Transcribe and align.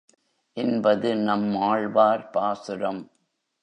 என்பது 0.57 1.15
நம்மாழ்வார் 1.15 2.29
பாசுரம். 2.29 3.03